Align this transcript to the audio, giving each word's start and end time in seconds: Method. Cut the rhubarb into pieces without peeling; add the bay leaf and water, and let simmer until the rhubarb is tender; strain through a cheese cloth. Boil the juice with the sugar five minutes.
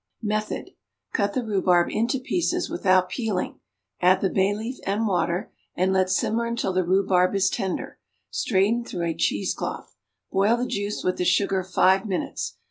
Method. 0.23 0.71
Cut 1.13 1.33
the 1.35 1.45
rhubarb 1.45 1.87
into 1.91 2.17
pieces 2.19 2.71
without 2.71 3.07
peeling; 3.07 3.59
add 4.01 4.19
the 4.21 4.31
bay 4.31 4.51
leaf 4.51 4.79
and 4.83 5.05
water, 5.05 5.51
and 5.75 5.93
let 5.93 6.09
simmer 6.09 6.47
until 6.47 6.73
the 6.73 6.83
rhubarb 6.83 7.35
is 7.35 7.51
tender; 7.51 7.99
strain 8.31 8.83
through 8.83 9.05
a 9.05 9.13
cheese 9.13 9.53
cloth. 9.53 9.95
Boil 10.31 10.57
the 10.57 10.65
juice 10.65 11.03
with 11.03 11.17
the 11.17 11.23
sugar 11.23 11.63
five 11.63 12.07
minutes. 12.07 12.55